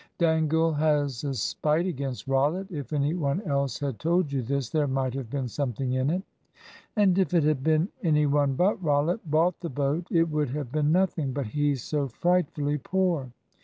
"Dangle 0.17 0.73
has 0.73 1.23
a 1.23 1.35
spite 1.35 1.85
against 1.85 2.25
Rollitt. 2.27 2.71
If 2.71 2.91
any 2.91 3.13
one 3.13 3.39
else 3.43 3.77
had 3.77 3.99
told 3.99 4.31
you 4.31 4.41
this, 4.41 4.71
there 4.71 4.87
might 4.87 5.13
have 5.13 5.29
been 5.29 5.47
something 5.47 5.93
in 5.93 6.09
it." 6.09 6.23
"And 6.95 7.19
if 7.19 7.35
it 7.35 7.43
had 7.43 7.63
been 7.63 7.87
any 8.01 8.25
one 8.25 8.55
but 8.55 8.83
Rollitt 8.83 9.29
bought 9.29 9.59
the 9.59 9.69
boat, 9.69 10.07
it 10.09 10.27
would 10.31 10.49
have 10.49 10.71
been 10.71 10.91
nothing. 10.91 11.33
But 11.33 11.45
he's 11.45 11.83
so 11.83 12.07
frightfully 12.07 12.79
poor. 12.79 13.29